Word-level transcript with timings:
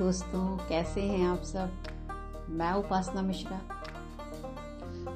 दोस्तों, 0.00 0.56
कैसे 0.68 1.00
हैं 1.00 1.26
आप 1.28 1.42
सब? 1.42 1.70
मैं 2.50 2.72
उपासना 2.72 3.22
मिश्रा। 3.22 3.56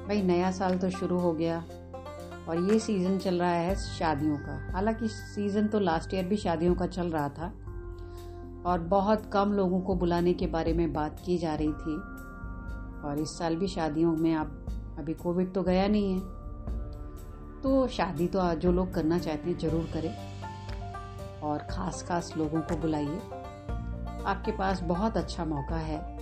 भाई, 0.07 0.21
नया 0.21 0.51
साल 0.51 0.77
तो 0.77 0.89
शुरू 0.89 1.17
हो 1.19 1.31
गया 1.33 1.57
और 2.49 2.71
ये 2.71 2.77
सीज़न 2.79 3.17
चल 3.17 3.39
रहा 3.39 3.49
है 3.49 3.75
शादियों 3.75 4.37
का। 4.37 4.73
हालाँकि 4.73 5.07
सीज़न 5.07 5.67
तो 5.67 5.79
लास्ट 5.79 6.13
ईयर 6.13 6.25
भी 6.25 6.37
शादियों 6.37 6.75
का 6.75 6.87
चल 6.87 7.09
रहा 7.11 7.29
था 7.29 7.47
और 8.65 8.79
बहुत 8.79 9.25
कम 9.33 9.53
लोगों 9.53 9.79
को 9.81 9.95
बुलाने 9.95 10.33
के 10.33 10.47
बारे 10.47 10.73
में 10.73 10.93
बात 10.93 11.21
की 11.25 11.37
जा 11.37 11.55
रही 11.55 11.71
थी 11.73 11.95
और 13.07 13.19
इस 13.19 13.37
साल 13.37 13.55
भी 13.55 13.67
शादियों 13.67 14.11
में 14.11 14.33
आप, 14.33 14.65
अभी 14.99 15.13
कोविड 15.13 15.53
तो 15.53 15.63
गया 15.63 15.87
नहीं 15.87 16.13
है। 16.13 16.19
तो 17.61 17.87
शादी 17.87 18.27
तो 18.27 18.53
जो 18.55 18.71
लोग 18.71 18.93
करना 18.93 19.19
चाहते 19.19 19.49
हैं 19.49 19.57
ज़रूर 19.57 19.89
करें 19.93 20.13
और 21.41 21.67
ख़ास 21.71 22.05
खास 22.07 22.33
लोगों 22.37 22.61
को 22.61 22.77
बुलाइए। 22.77 23.19
आपके 24.25 24.51
पास 24.51 24.81
बहुत 24.81 25.17
अच्छा 25.17 25.45
मौका 25.45 25.75
है 25.75 26.17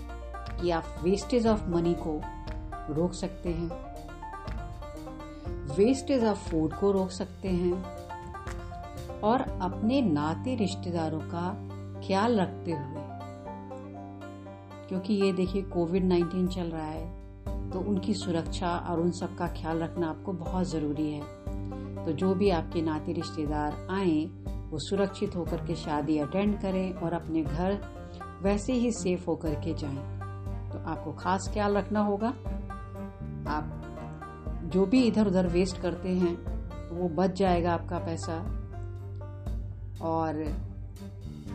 कि 0.61 0.70
आप 0.70 0.95
वेस्टेज 1.03 1.48
ऑफ़ 1.48 1.67
मनी 1.70 1.94
को 1.94 2.21
रोक 2.94 3.13
सकते 3.13 3.49
हैं। 3.49 3.70
वेस्टेज 5.77 6.23
ऑफ़ 6.23 6.49
फ़ूड 6.49 6.73
को 6.73 6.91
रोक 6.91 7.11
सकते 7.11 7.47
हैं 7.47 7.84
और 9.21 9.41
अपने 9.61 10.02
नाते 10.02 10.55
रिश्तेदारों 10.55 11.20
का 11.20 11.70
ख्याल 12.08 12.39
रखते 12.39 12.71
हुए। 12.71 13.03
क्योंकि 14.89 15.13
ये 15.13 15.33
देखिए 15.33 15.61
कोविड 15.61 16.03
19 16.03 16.47
चल 16.47 16.63
रहा 16.63 16.85
है 16.85 17.23
तो 17.72 17.80
उनकी 17.80 18.13
सुरक्षा 18.13 18.75
और 18.89 18.99
उन 18.99 19.11
सब 19.11 19.38
का 19.38 19.47
ख्याल 19.47 19.80
रखना 19.80 20.09
आपको 20.09 20.33
बहुत 20.33 20.67
ज़रूरी 20.67 21.11
है। 21.11 22.05
तो 22.05 22.11
जो 22.11 22.33
भी 22.35 22.49
आपके 22.49 22.81
नाते 22.81 23.13
रिश्तेदार 23.13 23.88
आए, 23.91 24.25
वो 24.70 24.80
सुरक्षित 24.80 25.35
होकर 25.35 25.58
के 25.58 25.75
शादी 25.75 26.17
अटेंड 26.17 26.61
करें 26.61 26.94
और 26.94 27.14
अपने 27.14 27.42
घर 27.42 27.72
वैसे 28.44 28.73
ही 28.73 28.91
सेफ़ 28.91 29.25
होकर 29.27 29.53
के 29.53 29.73
जाएँ। 29.73 30.19
तो 30.72 30.80
आपको 30.89 31.13
खास 31.13 31.49
ख्याल 31.53 31.77
रखना 31.77 31.99
होगा। 31.99 32.27
आप 33.47 33.80
जो 34.66 34.86
भी 34.86 35.03
इधर 35.03 35.27
उधर 35.27 35.47
वेस्ट 35.47 35.81
करते 35.81 36.09
हैं 36.09 36.36
तो 36.89 36.95
वो 36.95 37.09
बच 37.09 37.31
जाएगा 37.31 37.73
आपका 37.73 37.99
पैसा। 37.99 38.38
और 40.02 40.41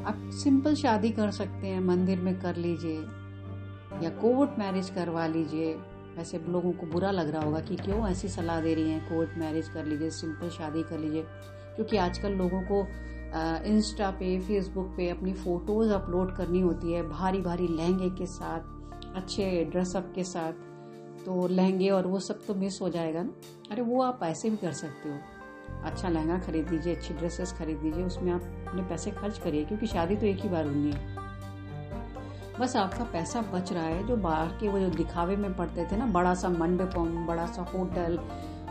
आप 0.04 0.30
सिंपल 0.32 0.74
शादी 0.74 1.10
कर 1.10 1.30
सकते 1.30 1.66
हैं, 1.66 1.80
मंदिर 1.80 2.20
में 2.20 2.40
कर 2.40 2.56
लीजिए, 2.56 2.98
या 4.02 4.10
कोर्ट 4.10 4.50
मैरिज 4.58 4.90
करवा 4.90 5.26
लीजिए। 5.26 5.74
वैसे 6.16 6.38
लोगों 6.48 6.72
को 6.72 6.86
बुरा 6.86 7.10
लग 7.10 7.30
रहा 7.30 7.42
होगा 7.42 7.60
कि 7.60 7.76
क्यों 7.76 8.08
ऐसी 8.08 8.28
सलाह 8.28 8.60
दे 8.60 8.74
रही 8.74 8.90
हैं 8.90 9.08
कोर्ट 9.08 9.30
मैरिज 9.38 9.68
कर 9.68 9.84
लीजिए 9.84 10.10
सिंपल 10.10 10.48
शादी 10.48 10.82
कर 10.82 10.98
लीजिए। 10.98 11.22
क्योंकि 11.76 11.96
आजकल 11.96 12.32
लोगों 12.32 12.62
को 12.62 12.82
इंस्टा 13.66 14.10
पे 14.10 14.38
फेसबुक 14.40 14.86
पे 14.96 15.08
अपनी 15.10 15.32
फ़ोटोज़ 15.34 15.92
अपलोड 15.92 16.34
करनी 16.36 16.60
होती 16.60 16.92
है 16.92 17.02
भारी 17.02 17.40
भारी 17.40 17.66
लहंगे 17.68 18.08
के 18.10 18.26
साथ, 18.26 18.60
अच्छे 19.16 19.64
ड्रेसअप 19.64 20.12
के 20.14 20.24
साथ 20.24 20.52
तो 21.24 21.46
लहंगे 21.48 21.88
और 21.90 22.06
वो 22.06 22.18
सब 22.20 22.44
तो 22.46 22.54
मिस 22.54 22.80
हो 22.82 22.88
जाएगा 22.88 23.22
ना। 23.22 23.32
अरे 23.70 23.82
वो 23.82 24.02
आप 24.02 24.20
ऐसे 24.22 24.50
भी 24.50 24.56
कर 24.56 24.72
सकते 24.72 25.08
हो। 25.08 25.18
अच्छा 25.84 26.08
लहंगा 26.08 26.38
खरीद 26.38 26.70
लीजिए 26.70 26.94
अच्छी 26.94 27.14
ड्रेसेस 27.14 27.52
खरीद 27.52 27.82
लीजिए 27.82 28.04
उसमें 28.04 28.32
आप 28.32 28.42
अपने 28.68 28.82
पैसे 28.82 29.10
खर्च 29.10 29.38
करिए, 29.38 29.64
क्योंकि 29.64 29.86
शादी 29.86 30.16
तो 30.16 30.26
एक 30.26 30.40
ही 30.40 30.48
बार 30.48 30.66
होनी 30.66 30.92
है। 30.92 31.16
बस 32.60 32.76
आपका 32.76 33.04
पैसा 33.04 33.40
बच 33.52 33.72
रहा 33.72 33.82
है, 33.82 34.06
जो 34.06 34.16
बाहर 34.16 34.48
के 34.60 34.68
वो 34.68 34.78
जो 34.78 34.88
दिखावे 34.90 35.36
में 35.36 35.54
पड़ते 35.56 35.86
थे 35.92 35.96
ना 35.96 36.06
बड़ा 36.08 36.34
सा 36.34 36.48
मंडपम 36.48 37.26
बड़ा 37.26 37.46
सा 37.46 37.62
होटल, 37.74 38.18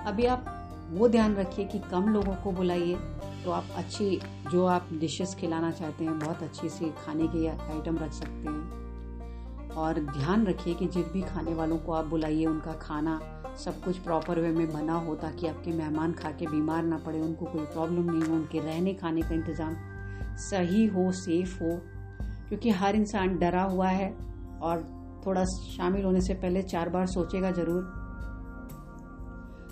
अभी 0.05 0.25
आप 0.25 0.53
वो 0.91 1.07
ध्यान 1.09 1.35
रखिए 1.35 1.65
कि 1.65 1.79
कम 1.91 2.09
लोगों 2.09 2.35
को 2.35 2.51
बुलाइए। 2.51 2.97
तो 3.45 3.51
आप 3.51 3.67
अच्छी, 3.75 4.21
जो 4.51 4.65
आप 4.65 4.89
डिशेस 4.93 5.35
खिलाना 5.39 5.71
चाहते 5.71 6.05
हैं, 6.05 6.19
बहुत 6.19 6.43
अच्छी 6.43 6.69
सी 6.69 6.85
खाने 6.85 7.27
के 7.27 7.47
आइटम 7.47 7.97
रख 7.97 8.11
सकते 8.11 8.49
हैं। 8.49 9.69
और 9.71 9.99
ध्यान 9.99 10.45
रखिए 10.45 10.73
कि 10.73 10.87
जिन 10.87 11.03
भी 11.03 11.21
खाने 11.21 11.53
वालों 11.53 11.77
को 11.77 11.91
आप 11.91 12.05
बुलाइए, 12.05 12.45
उनका 12.45 12.73
खाना 12.73 13.19
सब 13.65 13.81
कुछ 13.83 13.97
प्रॉपर 13.97 14.39
वे 14.39 14.49
में 14.49 14.73
बना 14.73 14.93
हो 14.93 15.15
ताकि 15.15 15.47
आपके 15.47 15.71
मेहमान 15.71 16.13
खा 16.13 16.31
के 16.31 16.47
बीमार 16.47 16.83
ना 16.83 16.97
पड़े, 16.97 17.21
उनको 17.21 17.45
कोई 17.45 17.61
प्रॉब्लम 17.61 18.11
नहीं 18.11 18.29
हो, 18.29 18.35
उनके 18.35 18.59
रहने 18.59 18.93
खाने 18.93 19.21
का 19.21 19.35
इंतज़ाम 19.35 19.75
सही 20.37 20.85
हो 20.85 21.11
सेफ़ 21.11 21.63
हो। 21.63 21.81
क्योंकि 22.49 22.69
हर 22.69 22.95
इंसान 22.95 23.37
डरा 23.37 23.63
हुआ 23.63 23.87
है 23.87 24.17
और 24.61 24.81
थोड़ा 25.25 25.45
शामिल 25.45 26.03
होने 26.03 26.21
से 26.21 26.33
पहले 26.33 26.61
चार 26.61 26.89
बार 26.89 27.05
सोचेगा 27.05 27.51
ज़रूर 27.51 27.96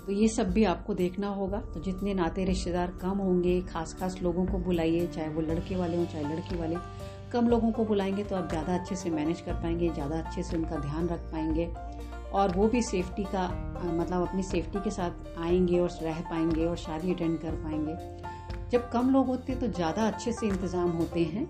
तो 0.06 0.12
ये 0.12 0.28
सब 0.28 0.50
भी 0.52 0.64
आपको 0.64 0.94
देखना 0.94 1.28
होगा। 1.28 1.58
तो 1.74 1.80
जितने 1.80 2.14
नाते 2.14 2.44
रिश्तेदार 2.44 2.90
कम 3.00 3.18
होंगे 3.18 3.60
खास 3.62 3.94
खास 4.00 4.16
लोगों 4.22 4.44
को 4.46 4.58
बुलाइए, 4.60 5.06
चाहे 5.06 5.28
वो 5.28 5.40
लड़के 5.42 5.76
वाले 5.76 5.96
हों, 5.96 6.04
चाहे 6.06 6.24
लड़की 6.26 6.56
वाले, 6.56 6.76
कम 7.32 7.48
लोगों 7.48 7.70
को 7.72 7.84
बुलाएँगे 7.84 8.24
तो 8.24 8.36
आप 8.36 8.48
ज़्यादा 8.48 8.74
अच्छे 8.74 8.96
से 8.96 9.10
मैनेज 9.10 9.40
कर 9.40 9.54
पाएँगे, 9.54 9.88
ज़्यादा 9.88 10.18
अच्छे 10.18 10.42
से 10.42 10.56
उनका 10.56 10.76
ध्यान 10.78 11.08
रख 11.08 11.20
पाएँगे 11.32 11.68
और 12.32 12.56
वो 12.56 12.68
भी 12.68 12.82
सेफ्टी 12.82 13.24
का 13.24 13.48
मतलब 13.84 14.26
अपनी 14.28 14.42
सेफ्टी 14.42 14.80
के 14.80 14.90
साथ 14.90 15.38
आएँगे 15.38 15.78
और 15.78 15.90
रह 16.02 16.20
पाएँगे 16.30 16.66
और 16.66 16.76
शादी 16.76 17.12
अटेंड 17.14 17.38
कर 17.40 17.54
पाएँगे। 17.56 17.96
जब 18.70 18.88
कम 18.90 19.10
लोग 19.10 19.26
होते 19.26 19.52
हैं 19.52 19.60
तो 19.60 19.68
ज़्यादा 19.68 20.06
अच्छे 20.06 20.32
से 20.32 20.46
इंतज़ाम 20.46 20.90
होते 20.92 21.24
हैं। 21.24 21.44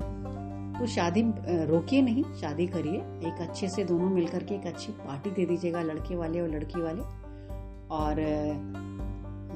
तो 0.78 0.86
शादी 0.86 1.22
रोकिए 1.66 2.00
नहीं, 2.02 2.24
शादी 2.40 2.66
करिए। 2.66 2.96
एक 3.28 3.40
अच्छे 3.40 3.68
से 3.68 3.84
दोनों 3.84 4.08
मिलकर 4.10 4.42
के 4.44 4.54
एक 4.54 4.66
अच्छी 4.66 4.92
पार्टी 4.94 5.30
दे 5.30 5.46
दीजिएगा, 5.46 5.82
लड़के 5.82 6.16
वाले 6.16 6.40
और 6.40 6.48
लड़की 6.48 6.82
वाले। 6.82 7.02
और 7.90 8.16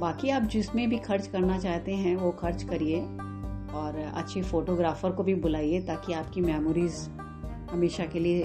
बाकी 0.01 0.31
आप 0.31 0.43
जिसमें 0.43 0.89
भी 0.89 0.99
खर्च 0.99 1.27
करना 1.27 1.59
चाहते 1.59 1.95
हैं, 1.95 2.17
वो 2.17 2.31
खर्च 2.31 2.63
करिए। 2.63 3.01
और 3.71 3.99
अच्छी 4.15 4.43
फोटोग्राफर 4.43 5.11
को 5.11 5.23
भी 5.23 5.35
बुलाइए, 5.35 5.81
ताकि 5.81 6.13
आपकी 6.13 6.41
मेमोरीज 6.41 7.09
हमेशा 7.71 8.05
के 8.05 8.19
लिए 8.19 8.45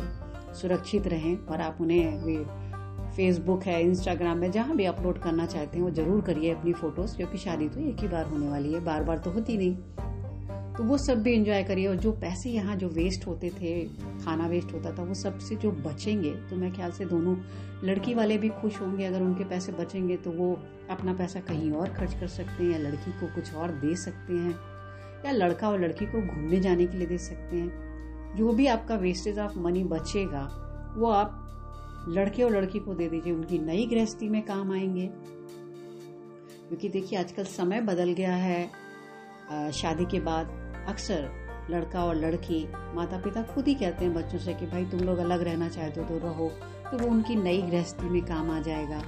सुरक्षित 0.53 1.07
रहें 1.07 1.37
और 1.37 1.61
आप 1.61 1.77
उन्हें 1.81 2.23
भी 2.23 2.37
फेसबुक 3.15 3.63
है 3.63 3.81
इंस्टाग्राम 3.81 4.37
में 4.37 4.51
जहाँ 4.51 4.75
भी 4.75 4.85
अपलोड 4.85 5.19
करना 5.19 5.45
चाहते 5.45 5.77
हैं, 5.77 5.83
वो 5.85 5.91
ज़रूर 5.91 6.21
करिए 6.21 6.53
अपनी 6.55 6.73
फ़ोटोज़ 6.73 7.15
क्योंकि 7.17 7.37
शादी 7.37 7.69
तो 7.69 7.79
एक 7.79 7.99
ही 7.99 8.07
बार 8.07 8.25
होने 8.25 8.49
वाली 8.49 8.73
है 8.73 8.79
बार 8.79 9.03
बार 9.03 9.17
तो 9.17 9.31
होती 9.31 9.57
नहीं। 9.57 9.75
तो 10.77 10.83
वो 10.83 10.97
सब 10.97 11.21
भी 11.23 11.31
इंजॉय 11.33 11.63
करिए 11.63 11.87
और 11.87 11.95
जो 11.95 12.11
पैसे 12.11 12.49
यहाँ 12.49 12.75
जो 12.75 12.87
वेस्ट 12.89 13.25
होते 13.27 13.49
थे, 13.51 13.81
खाना 14.23 14.47
वेस्ट 14.47 14.73
होता 14.73 14.91
था, 14.91 15.03
वो 15.03 15.13
सबसे 15.13 15.55
जो 15.55 15.71
बचेंगे 15.71 16.31
तो 16.49 16.55
मैं 16.55 16.73
ख्याल 16.73 16.91
से 16.91 17.05
दोनों 17.05 17.35
लड़की 17.83 18.13
वाले 18.13 18.37
भी 18.37 18.49
खुश 18.51 18.79
होंगे, 18.81 19.05
अगर 19.05 19.21
उनके 19.21 19.43
पैसे 19.43 19.71
बचेंगे 19.71 20.17
तो 20.17 20.31
वो 20.31 20.51
अपना 20.89 21.13
पैसा 21.13 21.39
कहीं 21.39 21.71
और 21.71 21.89
खर्च 21.89 22.13
कर 22.13 22.27
सकते 22.27 22.63
हैं 22.63 22.71
या 22.71 22.77
लड़की 22.79 23.11
को 23.11 23.33
कुछ 23.35 23.53
और 23.53 23.71
दे 23.71 23.95
सकते 23.95 24.33
हैं, 24.33 24.55
या 25.25 25.31
लड़का 25.31 25.69
और 25.69 25.81
लड़की 25.81 26.05
को 26.05 26.21
घूमने 26.23 26.59
जाने 26.59 26.85
के 26.87 26.97
लिए 26.97 27.07
दे 27.07 27.17
सकते 27.17 27.57
हैं। 27.57 28.35
जो 28.35 28.53
भी 28.53 28.67
आपका 28.67 28.95
वेस्टेज 28.95 29.39
ऑफ़ 29.39 29.57
मनी 29.57 29.83
बचेगा, 29.83 30.41
वो 30.97 31.09
आप 31.09 31.41
लड़के 32.09 32.43
और 32.43 32.51
लड़की 32.51 32.79
को 32.79 32.93
दे 32.93 33.09
दीजिए, 33.09 33.33
उनकी 33.33 33.59
नई 33.59 33.85
गृहस्थी 33.85 34.29
में 34.29 34.41
काम 34.41 34.71
आएँगे। 34.71 35.09
क्योंकि 36.67 36.89
देखिए 36.89 37.19
आजकल 37.19 37.43
समय 37.43 37.81
बदल 37.81 38.13
गया 38.13 38.35
है 38.35 39.71
शादी 39.73 40.05
के 40.05 40.19
बाद 40.19 40.47
अक्सर 40.87 41.29
लड़का 41.69 42.03
और 42.05 42.15
लड़की 42.15 42.67
माता 42.93 43.17
पिता 43.17 43.41
खुद 43.43 43.67
ही 43.67 43.73
कहते 43.75 44.05
हैं 44.05 44.13
बच्चों 44.13 44.39
से 44.39 44.53
कि 44.53 44.65
भाई 44.65 44.85
तुम 44.85 44.99
लोग 44.99 45.17
अलग 45.17 45.41
रहना 45.41 45.69
चाहते 45.69 46.01
हो 46.01 46.07
तो 46.07 46.17
रहो 46.17 46.49
तो 46.91 46.97
वो 46.97 47.07
उनकी 47.07 47.35
नई 47.35 47.61
गृहस्थी 47.61 48.09
में 48.09 48.21
काम 48.25 48.51
आ 48.51 48.59
जाएगा। 48.59 49.01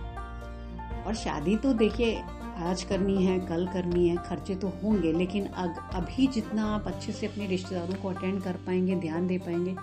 और 1.07 1.15
शादी 1.15 1.55
तो 1.55 1.73
देखिए 1.73 2.23
आज 2.57 2.83
करनी 2.83 3.25
है 3.25 3.39
कल 3.39 3.67
करनी 3.67 4.07
है 4.09 4.15
खर्चे 4.17 4.55
तो 4.55 4.67
होंगे 4.83 5.11
लेकिन 5.13 5.45
अग, 5.45 5.75
अभी 5.93 6.27
जितना 6.27 6.65
आप 6.75 6.87
अच्छे 6.87 7.11
से 7.11 7.27
अपने 7.27 7.47
रिश्तेदारों 7.47 7.95
को 7.95 8.09
अटेंड 8.09 8.41
कर 8.43 8.53
पाएँगे 8.53 8.95
ध्यान 8.95 9.27
दे 9.27 9.37
पाएँगे 9.37 9.75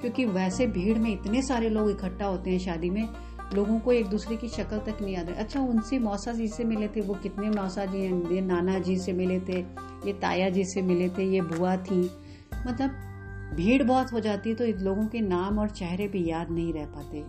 क्योंकि 0.00 0.24
वैसे 0.24 0.66
भीड़ 0.66 0.98
में 0.98 1.10
इतने 1.10 1.42
सारे 1.42 1.68
लोग 1.68 1.90
इकट्ठा 1.90 2.26
होते 2.26 2.50
हैं 2.50 2.58
शादी 2.58 2.90
में 2.90 3.08
लोगों 3.54 3.78
को 3.80 3.92
एक 3.92 4.06
दूसरे 4.06 4.36
की 4.36 4.48
शक्ल 4.48 4.78
तक 4.86 5.00
नहीं 5.02 5.14
याद 5.14 5.28
अच्छा 5.30 5.60
उनसे 5.60 5.98
मौसा 5.98 6.32
जी 6.32 6.48
से 6.48 6.64
मिले 6.64 6.88
थे, 6.88 7.00
वो 7.00 7.14
कितने 7.14 7.50
मौसा 7.50 7.84
जी 7.84 7.98
हैं? 7.98 8.30
ये 8.30 8.40
नाना 8.40 8.78
जी 8.78 8.96
से 8.98 9.12
मिले 9.12 9.38
थे, 9.40 9.60
ये 10.06 10.12
ताया 10.12 10.48
जी 10.50 10.64
से 10.64 10.82
मिले 10.82 11.08
थे, 11.08 11.24
ये 11.24 11.40
बुआ 11.42 11.76
थी। 11.76 12.00
मतलब 12.66 12.90
भीड़ 13.56 13.82
बहुत 13.82 14.12
हो 14.12 14.20
जाती 14.20 14.50
है 14.50 14.56
तो 14.56 14.64
लोगों 14.84 15.06
के 15.06 15.20
नाम 15.20 15.58
और 15.58 15.68
चेहरे 15.70 16.08
भी 16.08 16.24
याद 16.28 16.50
नहीं 16.50 16.72
रह 16.72 16.86
पाते। 16.86 17.22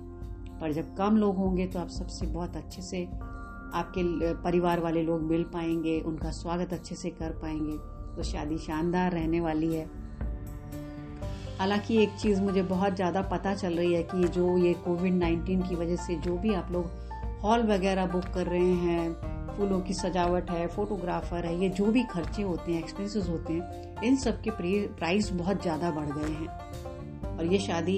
पर 0.59 0.71
जब 0.71 0.95
कम 0.95 1.17
लोग 1.17 1.37
होंगे 1.37 1.67
तो 1.67 1.79
आप 1.79 1.89
सबसे 1.89 2.25
बहुत 2.27 2.55
अच्छे 2.55 2.81
से 2.81 3.05
आपके 3.05 4.33
परिवार 4.43 4.79
वाले 4.79 5.03
लोग 5.03 5.21
मिल 5.21 5.43
पाएँगे, 5.43 5.99
उनका 6.01 6.31
स्वागत 6.31 6.73
अच्छे 6.73 6.95
से 6.95 7.09
कर 7.09 7.31
पाएँगे। 7.31 7.77
तो 8.15 8.23
शादी 8.23 8.57
शानदार 8.57 9.11
रहने 9.11 9.39
वाली 9.41 9.73
है। 9.73 9.85
हालाँकि 11.59 11.97
एक 12.03 12.09
चीज़ 12.09 12.41
मुझे 12.41 12.61
बहुत 12.61 12.95
ज़्यादा 12.95 13.21
पता 13.21 13.53
चल 13.53 13.73
रही 13.73 13.93
है 13.93 14.03
कि 14.03 14.27
जो 14.27 14.57
ये 14.57 14.73
कोविड 14.73 15.13
नाइन्टीन 15.13 15.61
की 15.61 15.75
वजह 15.75 15.95
से 15.95 16.15
जो 16.15 16.37
भी 16.37 16.53
आप 16.53 16.71
लोग 16.71 16.91
हॉल 17.43 17.63
वगैरह 17.63 18.05
बुक 18.05 18.25
कर 18.25 18.45
रहे 18.45 18.73
हैं, 18.73 19.13
फूलों 19.57 19.79
की 19.81 19.93
सजावट 19.93 20.51
है, 20.51 20.67
फोटोग्राफर 20.67 21.45
है, 21.45 21.61
ये 21.61 21.69
जो 21.69 21.85
भी 21.85 22.03
खर्चे 22.03 22.41
होते 22.41 22.71
हैं 22.71 22.79
एक्सपेंसेस 22.79 23.29
होते 23.29 23.53
हैं, 23.53 24.01
इन 24.03 24.15
सब 24.15 24.41
के 24.41 24.51
प्राइस 24.87 25.31
बहुत 25.31 25.61
ज़्यादा 25.61 25.91
बढ़ 25.91 26.09
गए 26.09 26.31
हैं। 26.31 27.37
और 27.37 27.45
ये 27.45 27.59
शादी 27.59 27.97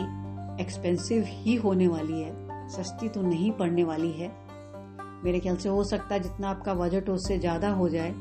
एक्सपेंसिव 0.63 1.23
ही 1.27 1.55
होने 1.55 1.87
वाली 1.87 2.21
है, 2.21 2.67
सस्ती 2.69 3.09
तो 3.09 3.21
नहीं 3.21 3.51
पड़ने 3.51 3.83
वाली 3.83 4.11
है। 4.11 4.31
मेरे 5.23 5.39
ख्याल 5.39 5.55
से 5.55 5.69
हो 5.69 5.83
सकता 5.83 6.15
है 6.15 6.19
जितना 6.19 6.49
आपका 6.49 6.73
बजट 6.73 7.09
उससे 7.09 7.39
ज़्यादा 7.39 7.69
हो 7.69 7.89
जाए 7.89 8.11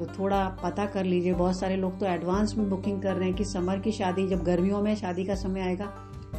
तो 0.00 0.06
थोड़ा 0.08 0.48
पता 0.62 0.84
कर 0.86 1.04
लीजिए। 1.04 1.32
बहुत 1.32 1.58
सारे 1.60 1.76
लोग 1.76 1.98
तो 2.00 2.06
एडवांस 2.06 2.54
में 2.58 2.68
बुकिंग 2.70 3.02
कर 3.02 3.16
रहे 3.16 3.28
हैं 3.28 3.36
कि 3.36 3.44
समर 3.44 3.78
की 3.78 3.92
शादी, 3.92 4.26
जब 4.26 4.42
गर्मियों 4.44 4.80
में 4.82 4.94
शादी 4.94 5.24
का 5.24 5.34
समय 5.34 5.60
आएगा, 5.60 5.92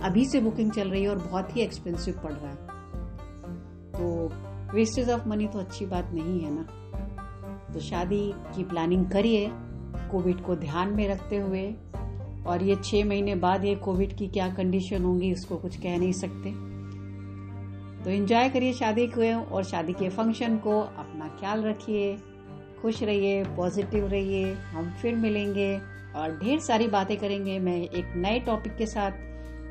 अभी 0.03 0.25
से 0.25 0.39
बुकिंग 0.41 0.71
चल 0.71 0.89
रही 0.89 1.03
है 1.03 1.09
और 1.09 1.17
बहुत 1.17 1.55
ही 1.55 1.61
एक्सपेंसिव 1.61 2.19
पड़ 2.23 2.31
रहा 2.33 2.49
है। 2.49 2.55
तो 3.91 4.75
वेस्टेज 4.75 5.09
ऑफ़ 5.09 5.27
मनी 5.27 5.47
तो 5.47 5.59
अच्छी 5.59 5.85
बात 5.85 6.09
नहीं 6.13 6.39
है 6.39 6.51
ना। 6.55 6.63
तो 7.73 7.79
शादी 7.79 8.33
की 8.55 8.63
प्लानिंग 8.63 9.05
करिए 9.05 9.47
कोविड 10.11 10.41
को 10.41 10.55
ध्यान 10.55 10.95
में 10.95 11.07
रखते 11.07 11.37
हुए, 11.37 11.63
और 12.47 12.63
ये 12.63 12.75
छह 12.75 13.05
महीने 13.05 13.35
बाद 13.35 13.65
ये 13.65 13.75
कोविड 13.75 14.17
की 14.17 14.27
क्या 14.27 14.49
कंडीशन 14.49 15.03
होंगी 15.03 15.31
उसको 15.33 15.57
कुछ 15.57 15.77
कह 15.77 15.97
नहीं 15.97 16.11
सकते। 16.11 16.51
तो 18.03 18.09
एंजॉय 18.09 18.49
करिए 18.49 18.73
शादी 18.73 19.07
को 19.07 19.55
और 19.55 19.63
शादी 19.63 19.93
के 19.93 20.09
फ़ंक्शन 20.09 20.57
को, 20.57 20.79
अपना 20.79 21.27
ख्याल 21.39 21.63
रखिए। 21.63 22.17
खुश 22.81 23.03
रहिए 23.03 23.43
पॉजिटिव 23.43 24.07
रहिए, 24.07 24.53
हम 24.53 24.89
फिर 25.01 25.15
मिलेंगे 25.15 25.77
और 26.15 26.37
ढेर 26.43 26.59
सारी 26.59 26.87
बातें 26.87 27.17
करेंगे। 27.17 27.59
मैं 27.59 27.77
एक 27.81 28.13
नए 28.15 28.39
टॉपिक 28.39 28.75
के 28.77 28.85
साथ 28.85 29.11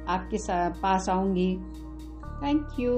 आपके 0.08 0.38
साथ 0.38 0.70
पास 0.82 1.08
आऊँगी। 1.08 1.56
Thank 2.42 2.68
you 2.80 2.92